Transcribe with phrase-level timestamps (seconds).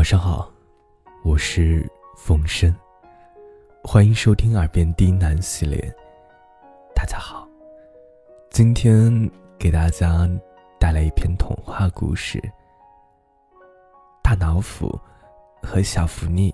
[0.00, 0.50] 晚上好，
[1.22, 1.86] 我是
[2.16, 2.74] 冯生，
[3.84, 5.78] 欢迎收听《耳边低喃》系列。
[6.94, 7.46] 大家好，
[8.48, 10.26] 今天给大家
[10.78, 12.38] 带来一篇童话故事
[14.22, 14.98] 《大老虎
[15.62, 16.50] 和小福利》。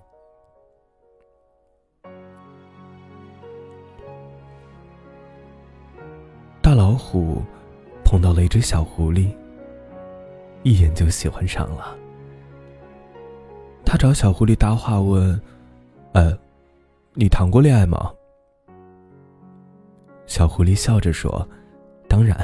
[6.60, 7.44] 大老虎
[8.04, 9.32] 碰到了一只小狐狸，
[10.64, 11.96] 一眼就喜欢上了。
[13.86, 15.40] 他找小狐狸搭话问
[16.12, 16.36] ：“呃，
[17.14, 18.12] 你谈过恋爱吗？”
[20.26, 21.48] 小狐狸笑着说
[22.08, 22.36] ：“当然。”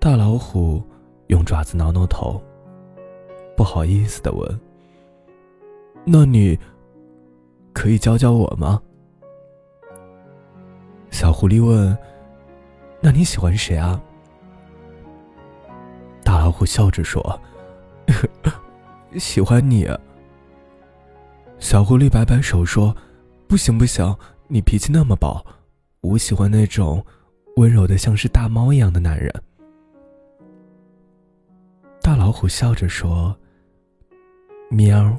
[0.00, 0.82] 大老虎
[1.26, 2.42] 用爪子挠挠头，
[3.54, 4.60] 不好意思的问
[6.04, 6.58] ：“那你
[7.74, 8.80] 可以教教我吗？”
[11.12, 11.96] 小狐狸问
[12.98, 14.02] ：“那你喜欢谁啊？”
[16.24, 17.22] 大老虎笑着说。
[18.08, 18.28] 呵
[19.18, 19.88] 喜欢你。
[21.58, 22.96] 小狐狸摆摆手说
[23.46, 24.16] ：“不行不行，
[24.48, 25.44] 你脾气那么暴，
[26.00, 27.04] 我喜欢那种
[27.56, 29.32] 温柔的像是大猫一样的男人。”
[32.02, 33.36] 大老虎笑着说
[34.70, 35.16] ：“喵。”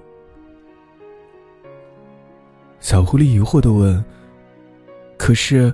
[2.81, 4.03] 小狐狸疑惑的问
[5.17, 5.73] ：“可是，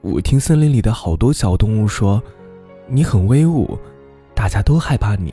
[0.00, 2.20] 我听森林里的好多小动物说，
[2.88, 3.78] 你很威武，
[4.34, 5.32] 大家都害怕你。”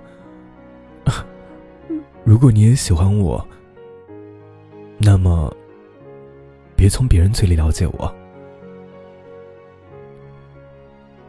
[2.26, 3.48] 如果你也喜欢我，
[4.98, 5.50] 那么
[6.76, 8.14] 别从别人嘴里了解我。”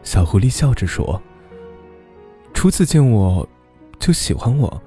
[0.03, 1.21] 小狐狸笑着说
[2.53, 3.47] ：“初次见我
[3.97, 4.81] 就喜欢我，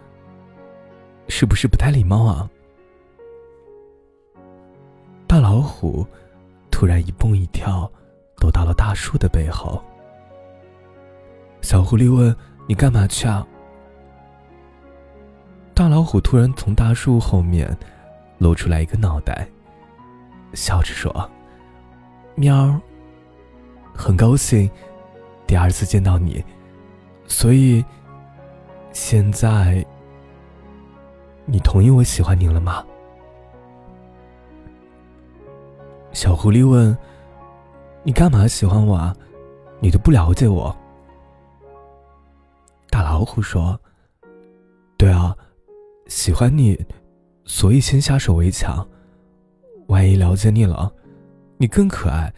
[1.28, 2.46] 是不是不太礼貌啊？”
[5.26, 6.06] 大老虎
[6.70, 7.90] 突然一蹦一跳，
[8.36, 9.82] 躲到了大树的背后。
[11.62, 12.36] 小狐狸问。
[12.66, 13.46] 你干嘛去啊？
[15.74, 17.74] 大老虎突然从大树后面
[18.38, 19.48] 露出来一个脑袋，
[20.52, 21.30] 笑着说
[22.36, 22.78] ：“喵，
[23.94, 24.70] 很高兴
[25.46, 26.44] 第二次见到你，
[27.26, 27.84] 所以
[28.92, 29.84] 现在
[31.46, 32.84] 你同意我喜欢你了吗？”
[36.12, 36.96] 小狐狸问
[38.04, 39.16] ：“你干嘛喜欢我啊？
[39.80, 40.76] 你都不了解我。”
[42.92, 43.80] 大老虎说
[44.98, 45.34] ：“对啊，
[46.08, 46.78] 喜欢你，
[47.46, 48.86] 所以先下手为强。
[49.86, 50.92] 万一了解你了，
[51.56, 52.30] 你更可爱，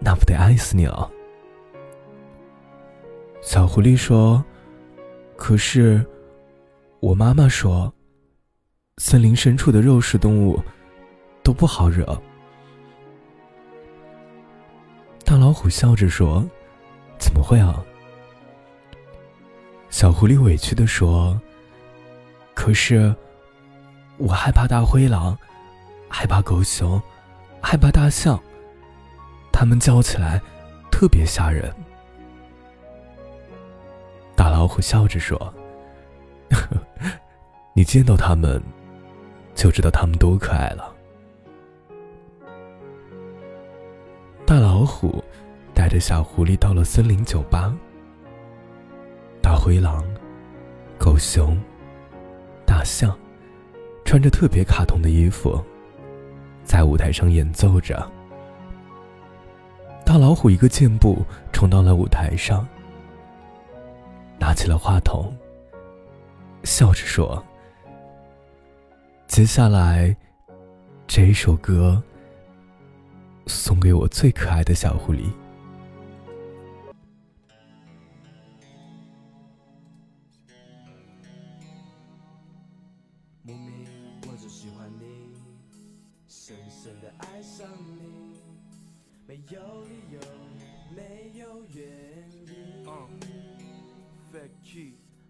[0.00, 1.10] 那不得爱死你了。”
[3.42, 4.42] 小狐狸说
[5.36, 6.02] ：“可是，
[7.00, 7.92] 我妈妈说，
[8.96, 10.58] 森林深处的肉食动物
[11.42, 12.18] 都不好惹。”
[15.22, 16.42] 大老虎笑着说
[17.20, 17.84] ：“怎么会啊？”
[19.94, 21.40] 小狐狸委屈的说
[22.52, 23.14] ：“可是，
[24.16, 25.38] 我害怕大灰狼，
[26.08, 27.00] 害怕狗熊，
[27.62, 28.36] 害怕大象。
[29.52, 30.42] 它们叫起来
[30.90, 31.72] 特别吓人。”
[34.34, 35.54] 大老虎笑着说
[37.72, 38.60] ：“你见到它们，
[39.54, 40.92] 就知道它们多可爱了。”
[44.44, 45.22] 大老虎
[45.72, 47.72] 带着小狐狸到了森林酒吧。
[49.64, 50.04] 灰狼、
[50.98, 51.58] 狗熊、
[52.66, 53.18] 大象，
[54.04, 55.58] 穿着特别卡通的衣服，
[56.62, 58.06] 在舞台上演奏着。
[60.04, 62.68] 大老虎一个箭步冲到了舞台上，
[64.38, 65.34] 拿起了话筒，
[66.64, 67.42] 笑着说
[69.26, 70.14] ：“接下来，
[71.06, 72.02] 这一首歌
[73.46, 75.24] 送给我最可爱的小狐狸。”
[89.26, 90.20] 没有理由，
[90.94, 91.82] 没有原
[92.30, 92.54] 因。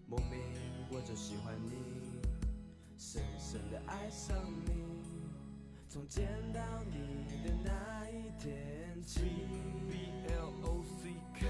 [0.07, 0.39] 莫名
[0.91, 1.71] 我就喜欢你，
[2.97, 4.35] 深深的爱上
[4.65, 4.83] 你。
[5.87, 6.59] 从见到
[6.91, 9.21] 你的那一天起
[9.89, 11.47] ，B L O C K，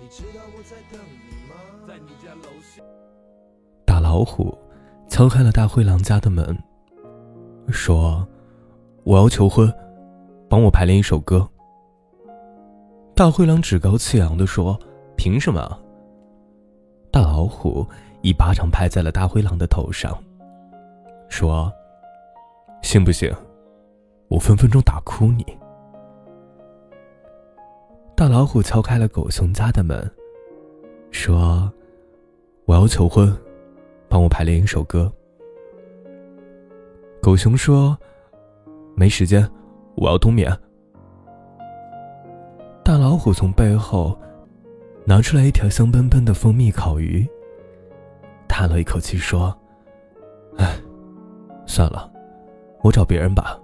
[0.00, 1.54] 你知道我在等你吗？
[1.86, 2.82] 在你家楼下。
[3.84, 4.56] 大老虎
[5.08, 6.56] 敲开了大灰狼家的门，
[7.68, 8.26] 说
[9.04, 9.72] ：“我要求婚，
[10.48, 11.48] 帮我排练一首歌。”
[13.14, 14.78] 大灰狼趾高气扬的说
[15.16, 15.78] ：“凭什么？”
[17.10, 17.86] 大老虎
[18.22, 20.16] 一巴掌拍在了大灰狼的头上，
[21.28, 21.72] 说
[22.82, 23.32] ：“信不信，
[24.28, 25.44] 我分分钟打哭你？”
[28.14, 30.08] 大老虎敲开了狗熊家的门，
[31.10, 31.72] 说
[32.66, 33.34] ：“我要求婚，
[34.08, 35.10] 帮我排练一首歌。”
[37.22, 37.96] 狗熊说
[38.98, 39.48] ：“没时间，
[39.94, 40.52] 我要冬眠。”
[42.84, 44.18] 大老虎从背后
[45.04, 47.24] 拿出来一条香喷喷的蜂蜜烤鱼，
[48.48, 49.56] 叹了一口气说
[50.58, 50.76] ：“哎，
[51.64, 52.10] 算了，
[52.82, 53.56] 我找别人吧。”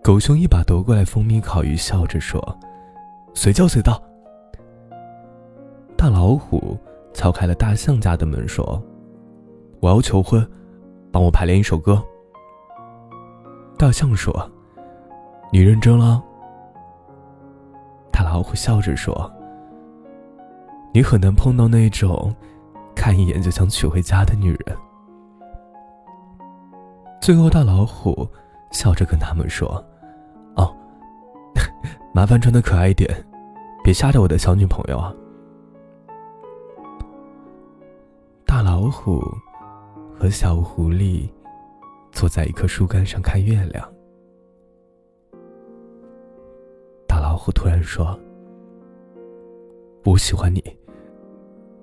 [0.00, 2.40] 狗熊一把夺过来蜂蜜烤鱼，笑着说
[3.34, 4.00] ：“随叫随到。”
[5.96, 6.78] 大老虎
[7.12, 8.80] 敲开了大象家的门，说
[9.80, 10.46] ：“我要求婚，
[11.10, 12.00] 帮我排练一首歌。”
[13.76, 14.50] 大象说
[15.52, 16.22] ：“你认真了？”
[18.10, 19.30] 大老虎笑着说
[20.94, 22.34] ：“你很难碰到那种
[22.94, 24.76] 看一眼就想娶回家的女人。”
[27.20, 28.26] 最后，大老虎
[28.70, 29.84] 笑着跟他们说。
[30.56, 30.74] 哦
[32.14, 33.10] 麻烦穿的可爱一点，
[33.82, 35.12] 别吓着我的小女朋友啊！
[38.46, 39.20] 大老虎
[40.16, 41.28] 和小狐狸
[42.24, 43.86] 坐在一棵树干上看月亮。
[47.06, 48.18] 大老虎突然说
[50.06, 50.64] ：“我喜欢你，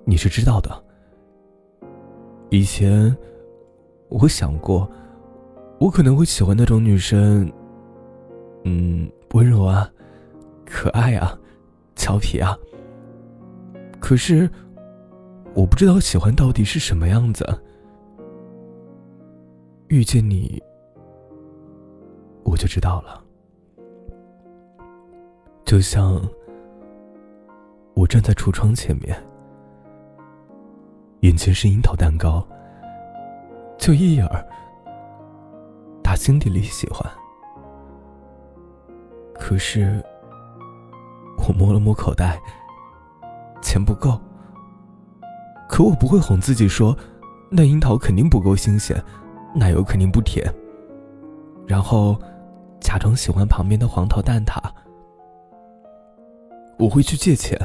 [0.04, 0.84] 你是知道的。
[2.50, 3.16] 以前
[4.08, 4.90] 我想过，
[5.78, 7.48] 我可能会喜欢那种女生，
[8.64, 9.88] 嗯，温柔啊。”
[10.66, 11.38] 可爱啊，
[11.94, 12.58] 俏皮啊。
[14.00, 14.50] 可是，
[15.54, 17.46] 我不知道喜欢到底是什么样子。
[19.92, 20.58] 遇见你，
[22.44, 23.22] 我就知道了。
[25.66, 26.18] 就像
[27.92, 29.14] 我站在橱窗前面，
[31.20, 32.42] 眼前是樱桃蛋糕，
[33.76, 34.26] 就一眼，
[36.02, 37.06] 打心底里喜欢。
[39.34, 40.02] 可是。
[41.46, 42.40] 我摸了摸口袋，
[43.60, 44.18] 钱不够。
[45.68, 46.96] 可我不会哄自己说，
[47.50, 48.96] 那樱桃肯定不够新鲜，
[49.54, 50.44] 奶油肯定不甜。
[51.66, 52.16] 然后，
[52.80, 54.58] 假装喜欢旁边的黄桃蛋挞。
[56.78, 57.58] 我会去借钱，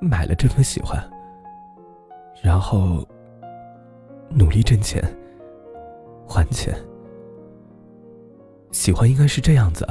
[0.00, 1.02] 买了这份喜欢。
[2.42, 3.06] 然后，
[4.30, 5.02] 努力挣钱，
[6.28, 6.74] 还钱。
[8.72, 9.86] 喜欢应该是这样子，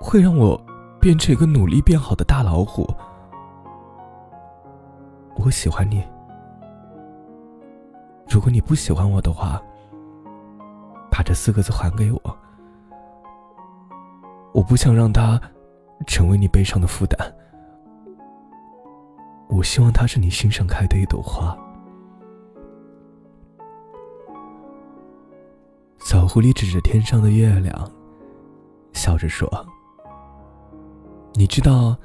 [0.00, 0.60] 会让我。
[0.98, 2.84] 变成一个努力变好的大老虎。
[5.36, 6.02] 我喜欢你。
[8.28, 9.62] 如果你不喜欢我的话，
[11.16, 12.38] 把这四个字还给我。
[14.52, 15.40] 我不想让它
[16.06, 17.34] 成为你背上的负担。
[19.48, 21.56] 我希望它是你心上开的一朵花。
[26.00, 27.90] 小狐狸指着天上的月亮，
[28.92, 29.48] 笑着说。
[31.32, 31.96] 你知道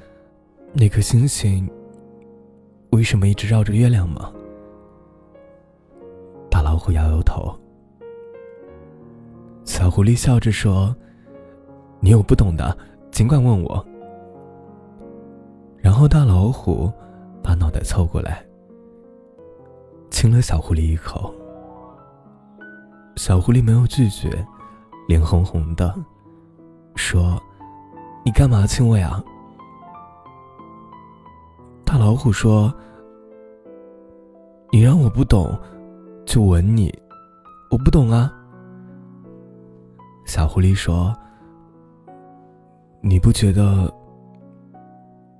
[0.72, 1.70] 那颗星星
[2.92, 4.32] 为什么一直绕着月亮吗？
[6.50, 7.54] 大老虎摇摇头。
[9.82, 10.94] 小狐狸笑着说
[11.98, 12.78] ：“你有不懂的，
[13.10, 13.84] 尽管问我。”
[15.82, 16.88] 然后大老虎
[17.42, 18.46] 把脑袋凑过来，
[20.08, 21.34] 亲了小狐狸一口。
[23.16, 24.46] 小狐狸没有拒绝，
[25.08, 25.92] 脸红红的，
[26.94, 27.36] 说。
[28.24, 29.20] 你干嘛亲我呀？
[31.84, 32.72] 大老虎说
[34.70, 35.58] ：“你让我不懂，
[36.24, 36.96] 就吻你，
[37.68, 38.32] 我不懂啊。”
[40.34, 41.14] 小狐狸说
[43.04, 43.92] ：“你不觉得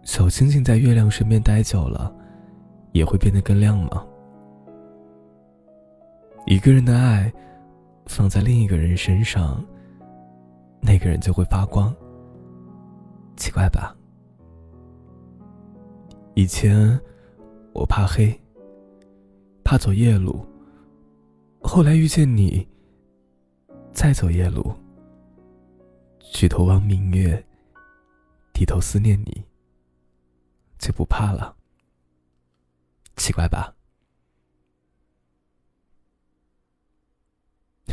[0.02, 2.14] 小星星在月亮身边待久了，
[2.92, 4.06] 也会变得更亮吗？
[6.44, 7.32] 一个人的爱
[8.04, 9.64] 放在另一个人身上，
[10.82, 11.90] 那个人就会发光。”
[13.34, 13.96] 奇怪吧？
[16.34, 17.00] 以前
[17.72, 18.38] 我怕黑，
[19.64, 20.44] 怕走夜路。
[21.62, 22.68] 后来遇见你，
[23.94, 24.70] 再走夜路，
[26.32, 27.44] 举头望明月，
[28.54, 29.44] 低头思念你，
[30.78, 31.54] 就不怕了。
[33.16, 33.74] 奇怪吧？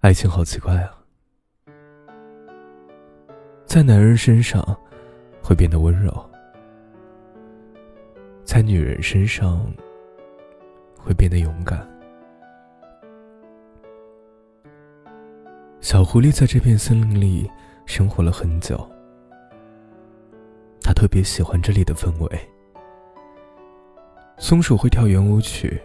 [0.00, 1.02] 爱情好奇怪啊！
[3.64, 4.62] 在男人身上，
[5.42, 6.12] 会变得温柔；
[8.44, 9.66] 在女人身上，
[10.96, 11.90] 会变得勇敢。
[15.92, 17.50] 小狐狸在这片森林里
[17.84, 18.78] 生活了很久，
[20.80, 22.48] 它特别喜欢这里的氛围。
[24.38, 25.78] 松鼠会跳圆舞曲，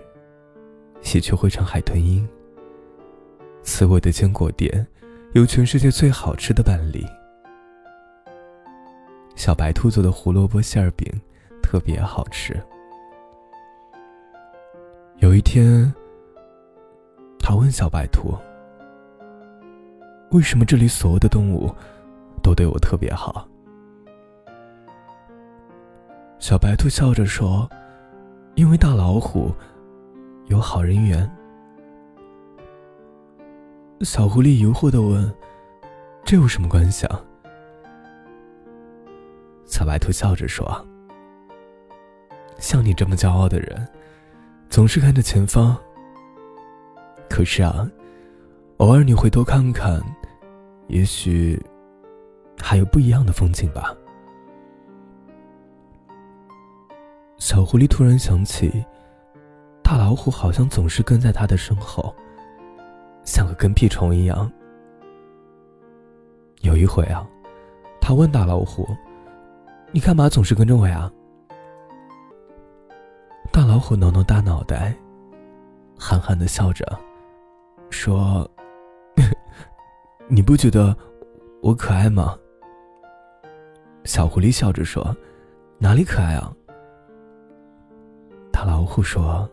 [1.01, 2.25] 喜鹊会唱海豚音，
[3.63, 4.87] 刺猬的坚果店
[5.33, 7.05] 有全世界最好吃的板栗。
[9.35, 11.05] 小白兔做的胡萝卜馅饼
[11.61, 12.55] 特别好吃。
[15.17, 15.93] 有一天，
[17.37, 18.33] 他问小白兔
[20.31, 21.73] ：“为什么这里所有的动物
[22.43, 23.47] 都对我特别好？”
[26.39, 27.67] 小白兔笑着说
[28.55, 29.53] ：“因为大老虎
[30.45, 31.29] 有好人缘。”
[34.01, 35.33] 小狐狸疑惑的问
[36.23, 37.19] ：“这有什么关系啊？”
[39.65, 40.85] 小白兔笑着说
[42.59, 43.87] ：“像你这么骄傲的人，
[44.69, 45.75] 总是看着前方。
[47.27, 47.89] 可是啊，
[48.77, 50.01] 偶尔你回头看看，
[50.87, 51.61] 也许
[52.61, 53.95] 还有不一样的风景吧。”
[57.37, 58.85] 小狐狸突然想起，
[59.83, 62.13] 大老虎好像总是跟在他的身后。
[63.23, 64.49] 像个跟屁虫一样。
[66.61, 67.27] 有一回啊，
[67.99, 68.87] 他问大老虎
[69.91, 71.11] ：“你干嘛总是跟着我呀？”
[73.51, 74.95] 大老虎挠挠大脑袋，
[75.97, 76.85] 憨憨的笑着，
[77.89, 78.49] 说
[80.29, 80.95] ：“你不觉得
[81.61, 82.37] 我可爱吗？”
[84.05, 85.15] 小狐狸笑着说
[85.79, 86.53] ：“哪里可爱啊？”
[88.51, 89.49] 大老虎说：“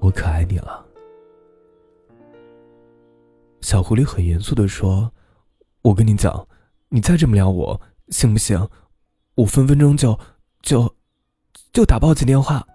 [0.00, 0.84] 我可爱你了。”
[3.60, 5.12] 小狐狸很严肃的说
[5.82, 6.46] ：“我跟你讲，
[6.88, 8.68] 你再这么撩我，行不行？
[9.36, 10.18] 我分分钟就
[10.62, 10.92] 就
[11.72, 12.66] 就打报警电话。”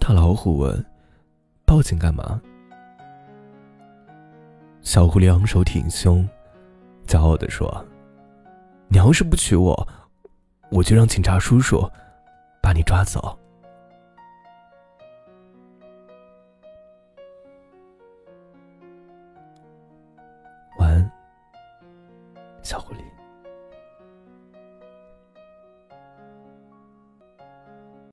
[0.00, 0.84] 大老虎问
[1.64, 2.40] ：“报警干嘛？”
[4.90, 6.28] 小狐狸昂首挺胸，
[7.06, 7.86] 骄傲地说
[8.90, 9.88] ：“你要是不娶我，
[10.68, 11.88] 我就让警察叔叔
[12.60, 13.38] 把你抓走。”